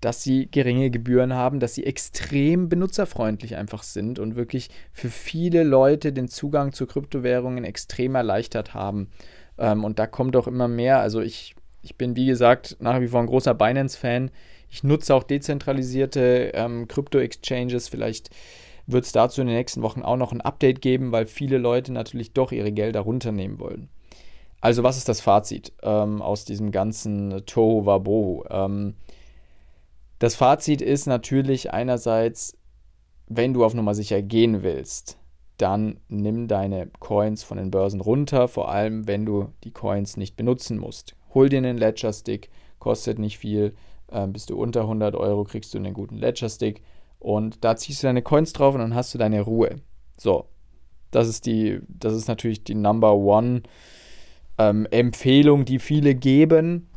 dass 0.00 0.22
sie 0.22 0.48
geringe 0.50 0.90
Gebühren 0.90 1.34
haben, 1.34 1.60
dass 1.60 1.74
sie 1.74 1.84
extrem 1.84 2.68
benutzerfreundlich 2.68 3.56
einfach 3.56 3.82
sind 3.82 4.18
und 4.18 4.34
wirklich 4.34 4.70
für 4.92 5.10
viele 5.10 5.62
Leute 5.62 6.12
den 6.12 6.28
Zugang 6.28 6.72
zu 6.72 6.86
Kryptowährungen 6.86 7.64
extrem 7.64 8.14
erleichtert 8.14 8.72
haben. 8.72 9.10
Ähm, 9.58 9.84
und 9.84 9.98
da 9.98 10.06
kommt 10.06 10.36
auch 10.36 10.46
immer 10.46 10.68
mehr. 10.68 11.00
Also 11.00 11.20
ich, 11.20 11.54
ich 11.82 11.96
bin, 11.96 12.16
wie 12.16 12.26
gesagt, 12.26 12.76
nach 12.80 13.00
wie 13.00 13.08
vor 13.08 13.20
ein 13.20 13.26
großer 13.26 13.54
Binance-Fan. 13.54 14.30
Ich 14.70 14.84
nutze 14.84 15.14
auch 15.14 15.24
dezentralisierte 15.24 16.52
ähm, 16.54 16.86
Krypto-Exchanges. 16.88 17.88
Vielleicht 17.88 18.30
wird 18.86 19.04
es 19.04 19.12
dazu 19.12 19.40
in 19.40 19.48
den 19.48 19.56
nächsten 19.56 19.82
Wochen 19.82 20.02
auch 20.02 20.16
noch 20.16 20.32
ein 20.32 20.40
Update 20.40 20.80
geben, 20.80 21.12
weil 21.12 21.26
viele 21.26 21.58
Leute 21.58 21.92
natürlich 21.92 22.32
doch 22.32 22.52
ihre 22.52 22.72
Gelder 22.72 23.00
runternehmen 23.00 23.58
wollen. 23.58 23.88
Also, 24.60 24.82
was 24.82 24.96
ist 24.96 25.08
das 25.08 25.20
Fazit 25.20 25.72
ähm, 25.82 26.20
aus 26.20 26.44
diesem 26.44 26.70
ganzen 26.70 27.44
Tohu 27.46 27.86
Wabohu? 27.86 28.44
Ähm, 28.50 28.94
das 30.18 30.34
Fazit 30.34 30.82
ist 30.82 31.06
natürlich 31.06 31.72
einerseits, 31.72 32.56
wenn 33.26 33.54
du 33.54 33.64
auf 33.64 33.74
Nummer 33.74 33.94
sicher 33.94 34.20
gehen 34.20 34.62
willst, 34.62 35.18
dann 35.56 35.98
nimm 36.08 36.46
deine 36.46 36.88
Coins 37.00 37.42
von 37.42 37.56
den 37.56 37.70
Börsen 37.70 38.00
runter, 38.00 38.48
vor 38.48 38.70
allem 38.70 39.06
wenn 39.06 39.24
du 39.24 39.48
die 39.64 39.72
Coins 39.72 40.16
nicht 40.16 40.36
benutzen 40.36 40.78
musst. 40.78 41.16
Hol 41.32 41.48
dir 41.48 41.58
einen 41.58 41.78
Ledger 41.78 42.12
Stick, 42.12 42.50
kostet 42.78 43.18
nicht 43.18 43.38
viel, 43.38 43.74
äh, 44.10 44.26
bist 44.26 44.50
du 44.50 44.60
unter 44.60 44.82
100 44.82 45.14
Euro, 45.14 45.44
kriegst 45.44 45.74
du 45.74 45.78
einen 45.78 45.94
guten 45.94 46.16
Ledger-Stick 46.16 46.82
und 47.18 47.64
da 47.64 47.76
ziehst 47.76 48.02
du 48.02 48.06
deine 48.06 48.22
Coins 48.22 48.52
drauf 48.52 48.74
und 48.74 48.80
dann 48.80 48.94
hast 48.94 49.14
du 49.14 49.18
deine 49.18 49.42
Ruhe. 49.42 49.76
So, 50.16 50.46
das 51.10 51.28
ist 51.28 51.46
die, 51.46 51.80
das 51.88 52.14
ist 52.14 52.28
natürlich 52.28 52.64
die 52.64 52.74
Number 52.74 53.14
One 53.14 53.62
ähm, 54.58 54.86
Empfehlung, 54.90 55.64
die 55.64 55.78
viele 55.78 56.14
geben. 56.14 56.88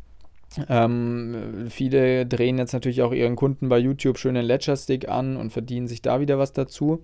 Ähm, 0.68 1.66
viele 1.68 2.26
drehen 2.26 2.58
jetzt 2.58 2.72
natürlich 2.72 3.02
auch 3.02 3.12
ihren 3.12 3.36
Kunden 3.36 3.68
bei 3.68 3.78
YouTube 3.78 4.18
schön 4.18 4.36
einen 4.36 4.46
Ledger-Stick 4.46 5.08
an 5.08 5.36
und 5.36 5.50
verdienen 5.50 5.88
sich 5.88 6.00
da 6.00 6.20
wieder 6.20 6.38
was 6.38 6.52
dazu. 6.52 7.02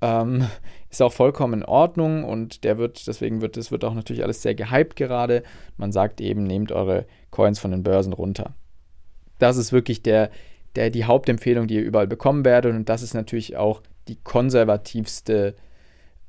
Ähm, 0.00 0.46
ist 0.90 1.02
auch 1.02 1.12
vollkommen 1.12 1.60
in 1.60 1.64
Ordnung 1.64 2.24
und 2.24 2.64
der 2.64 2.78
wird, 2.78 3.06
deswegen 3.06 3.40
wird, 3.40 3.56
das 3.56 3.70
wird 3.70 3.84
auch 3.84 3.94
natürlich 3.94 4.22
alles 4.22 4.42
sehr 4.42 4.54
gehypt 4.54 4.96
gerade. 4.96 5.42
Man 5.76 5.92
sagt 5.92 6.20
eben, 6.20 6.44
nehmt 6.44 6.72
eure 6.72 7.06
Coins 7.30 7.58
von 7.58 7.72
den 7.72 7.82
Börsen 7.82 8.12
runter 8.12 8.54
das 9.44 9.58
ist 9.58 9.72
wirklich 9.72 10.02
der, 10.02 10.30
der, 10.74 10.88
die 10.88 11.04
Hauptempfehlung, 11.04 11.66
die 11.66 11.74
ihr 11.74 11.82
überall 11.82 12.06
bekommen 12.06 12.46
werdet. 12.46 12.74
Und 12.74 12.88
das 12.88 13.02
ist 13.02 13.12
natürlich 13.12 13.58
auch 13.58 13.82
die 14.08 14.16
konservativste 14.16 15.54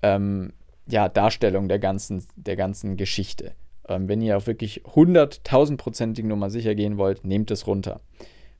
ähm, 0.03 0.51
ja, 0.85 1.07
Darstellung 1.07 1.69
der 1.69 1.79
ganzen, 1.79 2.25
der 2.35 2.57
ganzen 2.57 2.97
Geschichte. 2.97 3.53
Ähm, 3.87 4.09
wenn 4.09 4.21
ihr 4.21 4.37
auch 4.37 4.47
wirklich 4.47 4.83
100.000-prozentig 4.83 6.25
Nummer 6.25 6.49
sicher 6.49 6.75
gehen 6.75 6.97
wollt, 6.97 7.23
nehmt 7.23 7.51
es 7.51 7.67
runter. 7.67 8.01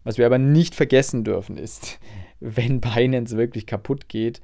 Was 0.06 0.18
wir 0.18 0.26
aber 0.26 0.38
nicht 0.38 0.74
vergessen 0.74 1.26
dürfen 1.26 1.58
ist, 1.58 2.00
wenn 2.40 2.80
Binance 2.80 3.36
wirklich 3.36 3.68
kaputt 3.68 4.08
geht, 4.08 4.42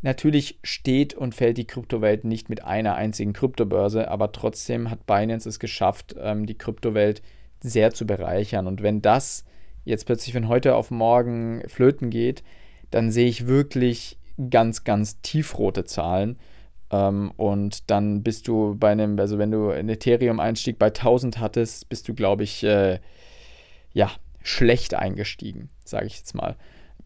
natürlich 0.00 0.60
steht 0.62 1.12
und 1.12 1.34
fällt 1.34 1.58
die 1.58 1.66
Kryptowelt 1.66 2.22
nicht 2.22 2.48
mit 2.48 2.62
einer 2.64 2.94
einzigen 2.94 3.32
Kryptobörse, 3.32 4.08
aber 4.08 4.30
trotzdem 4.30 4.90
hat 4.90 5.06
Binance 5.06 5.48
es 5.48 5.58
geschafft, 5.58 6.14
ähm, 6.20 6.46
die 6.46 6.56
Kryptowelt 6.56 7.18
zu 7.18 7.39
sehr 7.60 7.92
zu 7.92 8.06
bereichern. 8.06 8.66
Und 8.66 8.82
wenn 8.82 9.02
das 9.02 9.44
jetzt 9.84 10.06
plötzlich 10.06 10.34
von 10.34 10.48
heute 10.48 10.74
auf 10.74 10.90
morgen 10.90 11.62
flöten 11.68 12.10
geht, 12.10 12.42
dann 12.90 13.10
sehe 13.10 13.28
ich 13.28 13.46
wirklich 13.46 14.18
ganz, 14.50 14.84
ganz 14.84 15.20
tiefrote 15.20 15.84
Zahlen. 15.84 16.38
Ähm, 16.90 17.32
und 17.36 17.90
dann 17.90 18.22
bist 18.22 18.48
du 18.48 18.76
bei 18.78 18.90
einem, 18.90 19.18
also 19.18 19.38
wenn 19.38 19.50
du 19.50 19.70
einen 19.70 19.88
Ethereum-Einstieg 19.88 20.78
bei 20.78 20.88
1000 20.88 21.38
hattest, 21.38 21.88
bist 21.88 22.08
du, 22.08 22.14
glaube 22.14 22.44
ich, 22.44 22.64
äh, 22.64 22.98
ja, 23.92 24.10
schlecht 24.42 24.94
eingestiegen, 24.94 25.68
sage 25.84 26.06
ich 26.06 26.16
jetzt 26.16 26.34
mal. 26.34 26.56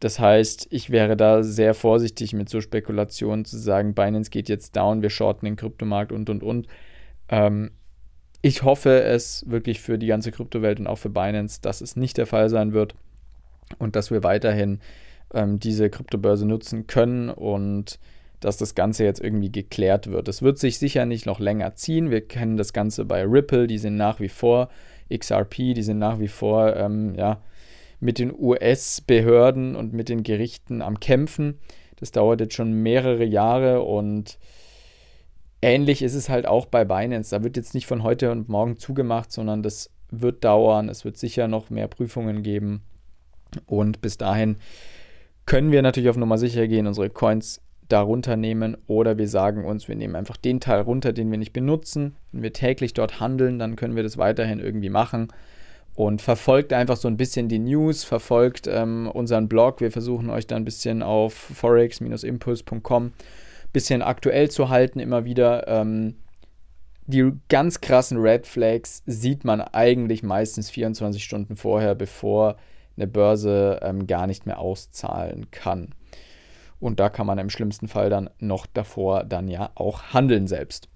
Das 0.01 0.19
heißt, 0.19 0.69
ich 0.71 0.91
wäre 0.91 1.17
da 1.17 1.43
sehr 1.43 1.75
vorsichtig 1.75 2.33
mit 2.33 2.49
so 2.49 2.61
Spekulationen 2.61 3.45
zu 3.45 3.59
sagen, 3.59 3.95
Binance 3.95 4.31
geht 4.31 4.49
jetzt 4.49 4.77
down, 4.77 5.03
wir 5.03 5.11
shorten 5.11 5.47
den 5.47 5.57
Kryptomarkt 5.57 6.13
und 6.13 6.29
und 6.31 6.43
und. 6.43 6.67
Ähm, 7.29 7.71
ich 8.45 8.63
hoffe 8.63 9.03
es 9.03 9.43
wirklich 9.49 9.81
für 9.81 9.97
die 9.97 10.07
ganze 10.07 10.31
Kryptowelt 10.31 10.79
und 10.79 10.87
auch 10.87 10.99
für 10.99 11.09
Binance, 11.09 11.63
dass 11.63 11.81
es 11.81 11.97
nicht 11.97 12.19
der 12.19 12.27
Fall 12.27 12.51
sein 12.51 12.75
wird 12.75 12.95
und 13.79 13.97
dass 13.97 14.11
wir 14.11 14.23
weiterhin 14.23 14.81
ähm, 15.33 15.59
diese 15.59 15.89
Kryptobörse 15.89 16.47
nutzen 16.47 16.87
können 16.87 17.31
und 17.31 17.99
dass 18.41 18.59
das 18.59 18.75
Ganze 18.75 19.05
jetzt 19.05 19.23
irgendwie 19.23 19.51
geklärt 19.51 20.11
wird. 20.11 20.29
Es 20.29 20.43
wird 20.43 20.59
sich 20.59 20.79
sicher 20.79 21.07
nicht 21.07 21.25
noch 21.25 21.41
länger 21.41 21.75
ziehen. 21.77 22.11
Wir 22.11 22.21
kennen 22.21 22.59
das 22.59 22.75
Ganze 22.75 23.07
bei 23.07 23.25
Ripple, 23.25 23.67
die 23.67 23.79
sind 23.79 23.97
nach 23.97 24.21
wie 24.21 24.29
vor 24.29 24.69
XRP, 25.11 25.73
die 25.73 25.83
sind 25.83 25.99
nach 25.99 26.21
wie 26.21 26.29
vor 26.29 26.77
ähm, 26.77 27.15
ja, 27.15 27.41
mit 27.99 28.19
den 28.19 28.31
US-Behörden 28.31 29.75
und 29.75 29.95
mit 29.95 30.11
den 30.11 30.23
Gerichten 30.23 30.83
am 30.83 31.01
Kämpfen. 31.01 31.61
Das 31.97 32.13
dauert 32.13 32.41
jetzt 32.41 32.53
schon 32.53 32.75
mehrere 32.75 33.25
Jahre 33.25 33.81
und 33.81 34.39
Ähnlich 35.65 36.03
ist 36.03 36.13
es 36.13 36.29
halt 36.29 36.47
auch 36.47 36.67
bei 36.67 36.85
Binance. 36.85 37.35
Da 37.35 37.43
wird 37.43 37.57
jetzt 37.57 37.73
nicht 37.73 37.87
von 37.87 38.03
heute 38.03 38.31
und 38.31 38.51
morgen 38.51 38.77
zugemacht, 38.77 39.33
sondern 39.33 39.63
das 39.63 39.89
wird 40.11 40.45
dauern. 40.45 40.91
Es 40.91 41.07
wird 41.07 41.17
sicher 41.17 41.49
noch 41.49 41.71
mehr 41.71 41.89
Prüfungen 41.89 42.43
geben. 42.43 42.83
Und 43.65 44.03
bis 44.03 44.19
dahin 44.19 44.57
können 45.47 45.73
wir 45.73 45.81
natürlich 45.81 46.11
auf 46.11 46.19
Nummer 46.19 46.37
sicher 46.37 46.69
gehen, 46.69 46.87
unsere 46.87 47.09
Coins 47.09 47.63
darunter 47.89 48.37
nehmen 48.37 48.77
oder 48.89 49.17
wir 49.17 49.27
sagen 49.27 49.65
uns, 49.65 49.89
wir 49.89 49.97
nehmen 49.97 50.17
einfach 50.17 50.37
den 50.37 50.61
Teil 50.61 50.83
runter, 50.83 51.15
den 51.15 51.31
wir 51.31 51.39
nicht 51.39 51.55
benutzen. 51.55 52.17
Wenn 52.31 52.43
wir 52.43 52.53
täglich 52.53 52.93
dort 52.93 53.19
handeln, 53.19 53.59
dann 53.59 53.75
können 53.75 53.97
wir 53.97 54.03
das 54.03 54.19
weiterhin 54.19 54.61
irgendwie 54.61 54.91
machen. 54.91 55.29
Und 55.95 56.21
verfolgt 56.21 56.75
einfach 56.75 56.99
so 56.99 57.09
ein 57.09 57.17
bisschen 57.17 57.49
die 57.49 57.59
News, 57.59 58.05
verfolgt 58.05 58.67
ähm, 58.67 59.11
unseren 59.11 59.49
Blog. 59.49 59.81
Wir 59.81 59.91
versuchen 59.91 60.29
euch 60.29 60.47
da 60.47 60.57
ein 60.57 60.67
bisschen 60.67 61.03
auf 61.03 61.33
forex-impuls.com 61.33 63.13
bisschen 63.75 64.01
aktuell 64.01 64.51
zu 64.51 64.71
halten, 64.71 65.01
immer 65.01 65.27
wieder. 65.27 65.69
Ähm, 65.69 66.15
die 67.07 67.33
ganz 67.51 67.83
krassen 67.83 68.17
Red 68.17 68.47
Flags 68.47 69.03
sieht 69.05 69.45
man 69.45 69.61
eigentlich 69.61 70.23
meistens 70.23 70.71
24 70.71 71.23
Stunden 71.23 71.57
vorher, 71.57 71.95
bevor 71.95 72.57
eine 72.97 73.07
Börse 73.07 73.81
ähm, 73.83 74.07
gar 74.07 74.27
nicht 74.27 74.47
mehr 74.47 74.59
auszahlen 74.59 75.51
kann. 75.51 75.95
Und 76.81 77.01
da 77.01 77.11
kann 77.11 77.27
man 77.27 77.39
im 77.39 77.51
schlimmsten 77.51 77.89
Fall 77.89 78.09
dann 78.09 78.31
noch 78.39 78.67
davor 78.67 79.25
dann 79.25 79.49
ja 79.49 79.71
auch 79.75 80.15
handeln 80.15 80.47
selbst. 80.47 80.89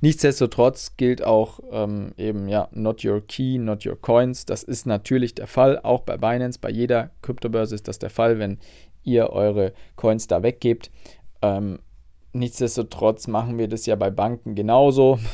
Nichtsdestotrotz 0.00 0.96
gilt 0.96 1.24
auch 1.24 1.60
ähm, 1.72 2.12
eben 2.16 2.48
ja, 2.48 2.68
not 2.72 3.04
your 3.04 3.20
key, 3.26 3.58
not 3.58 3.84
your 3.86 4.00
coins. 4.00 4.46
Das 4.46 4.62
ist 4.62 4.86
natürlich 4.86 5.34
der 5.34 5.46
Fall, 5.46 5.78
auch 5.78 6.02
bei 6.02 6.16
Binance, 6.16 6.58
bei 6.60 6.70
jeder 6.70 7.10
Kryptobörse 7.22 7.74
ist 7.74 7.88
das 7.88 7.98
der 7.98 8.10
Fall, 8.10 8.38
wenn 8.38 8.58
ihr 9.02 9.30
eure 9.30 9.72
Coins 9.96 10.26
da 10.26 10.42
weggebt. 10.42 10.90
Ähm, 11.42 11.80
nichtsdestotrotz 12.32 13.26
machen 13.26 13.58
wir 13.58 13.68
das 13.68 13.86
ja 13.86 13.96
bei 13.96 14.10
Banken 14.10 14.54
genauso. 14.54 15.18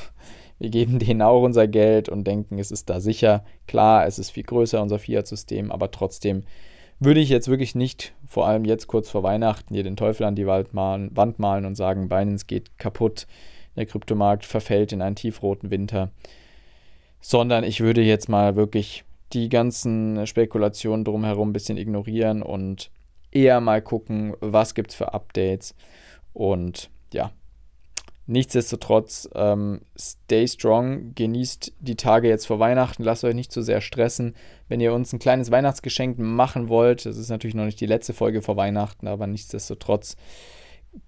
Wir 0.58 0.70
geben 0.70 0.98
denen 0.98 1.20
auch 1.20 1.42
unser 1.42 1.68
Geld 1.68 2.08
und 2.08 2.25
denken, 2.25 2.58
es 2.58 2.70
ist 2.70 2.88
da 2.88 2.98
sicher. 2.98 3.44
Klar, 3.66 4.06
es 4.06 4.18
ist 4.18 4.30
viel 4.30 4.44
größer, 4.44 4.80
unser 4.80 4.98
Fiat-System, 4.98 5.70
aber 5.70 5.90
trotzdem 5.90 6.44
würde 6.98 7.20
ich 7.20 7.28
jetzt 7.28 7.48
wirklich 7.48 7.75
nicht, 7.75 8.14
vor 8.26 8.46
allem 8.46 8.64
jetzt 8.64 8.86
kurz 8.86 9.10
vor 9.10 9.22
Weihnachten, 9.22 9.75
hier 9.75 9.82
den 9.82 9.96
Teufel 9.96 10.25
an 10.25 10.34
die 10.34 10.46
Wand 10.46 10.72
malen, 10.72 11.66
und 11.66 11.75
sagen, 11.75 12.08
Binance 12.08 12.46
geht 12.46 12.78
kaputt, 12.78 13.26
der 13.76 13.84
Kryptomarkt 13.84 14.46
verfällt 14.46 14.92
in 14.92 15.02
einen 15.02 15.16
tiefroten 15.16 15.70
Winter. 15.70 16.10
sondern 17.20 17.64
ich 17.64 17.80
würde 17.80 18.02
jetzt 18.02 18.28
mal 18.28 18.56
wirklich 18.56 19.04
die 19.32 19.48
ganzen 19.48 20.26
Spekulationen 20.26 21.04
drumherum 21.04 21.50
ein 21.50 21.52
bisschen 21.52 21.76
ignorieren 21.76 22.42
und 22.42 22.90
eher 23.30 23.61
mal 23.61 23.83
gucken, 23.83 24.35
was 24.40 24.75
gibt 24.75 24.90
es 24.90 24.97
für 24.97 25.14
Updates. 25.14 25.75
Und 26.33 26.90
ja, 27.12 27.33
nichtsdestotrotz, 28.26 29.28
ähm, 29.35 29.80
stay 29.99 30.47
strong, 30.47 31.14
genießt 31.14 31.73
die 31.80 31.97
Tage 31.97 32.28
jetzt 32.28 32.47
vor 32.47 32.59
Weihnachten, 32.59 33.02
lasst 33.02 33.25
euch 33.25 33.35
nicht 33.35 33.52
zu 33.52 33.62
sehr 33.62 33.80
stressen. 33.80 34.35
Wenn 34.68 34.80
ihr 34.80 34.92
uns 34.92 35.12
ein 35.12 35.18
kleines 35.18 35.50
Weihnachtsgeschenk 35.50 36.18
machen 36.18 36.68
wollt, 36.68 37.06
das 37.06 37.16
ist 37.16 37.30
natürlich 37.30 37.54
noch 37.54 37.64
nicht 37.64 37.80
die 37.80 37.87
letzte 37.87 38.14
Folge 38.14 38.42
vor 38.42 38.56
Weihnachten, 38.56 39.06
aber 39.06 39.26
nichtsdestotrotz 39.26 40.16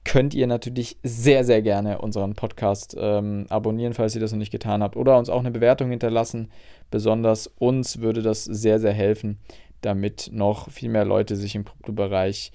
könnt 0.05 0.35
ihr 0.35 0.47
natürlich 0.47 0.99
sehr, 1.03 1.45
sehr 1.45 1.63
gerne 1.63 1.99
unseren 1.99 2.35
Podcast 2.35 2.95
ähm, 2.99 3.47
abonnieren, 3.49 3.95
falls 3.95 4.15
ihr 4.15 4.21
das 4.21 4.33
noch 4.33 4.39
nicht 4.39 4.53
getan 4.53 4.83
habt, 4.83 4.97
oder 4.97 5.19
uns 5.19 5.31
auch 5.31 5.41
eine 5.41 5.51
Bewertung 5.51 5.91
hinterlassen. 5.91 6.51
Besonders 6.91 7.47
uns 7.59 8.01
würde 8.01 8.23
das 8.23 8.45
sehr, 8.45 8.79
sehr 8.79 8.93
helfen, 8.93 9.39
damit 9.81 10.31
noch 10.33 10.71
viel 10.71 10.89
mehr 10.89 11.05
Leute 11.05 11.37
sich 11.37 11.55
im 11.55 11.65
Kryptobereich 11.65 12.53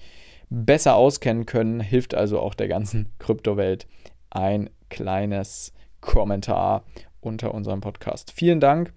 besser 0.50 0.96
auskennen 0.96 1.46
können. 1.46 1.80
Hilft 1.80 2.14
also 2.14 2.40
auch 2.40 2.54
der 2.54 2.68
ganzen 2.68 3.08
Kryptowelt 3.18 3.86
ein 4.30 4.70
kleines 4.90 5.72
Kommentar 6.00 6.84
unter 7.20 7.54
unserem 7.54 7.80
Podcast. 7.80 8.32
Vielen 8.32 8.60
Dank 8.60 8.92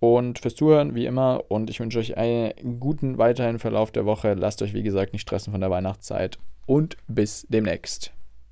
und 0.00 0.38
fürs 0.38 0.54
Zuhören, 0.54 0.94
wie 0.94 1.06
immer. 1.06 1.44
Und 1.48 1.70
ich 1.70 1.80
wünsche 1.80 1.98
euch 1.98 2.16
einen 2.16 2.80
guten 2.80 3.18
weiteren 3.18 3.58
Verlauf 3.58 3.90
der 3.90 4.06
Woche. 4.06 4.34
Lasst 4.34 4.62
euch, 4.62 4.74
wie 4.74 4.82
gesagt, 4.82 5.12
nicht 5.12 5.22
stressen 5.22 5.52
von 5.52 5.60
der 5.60 5.70
Weihnachtszeit 5.70 6.38
und 6.66 6.96
bis 7.06 7.46
demnächst. 7.48 8.12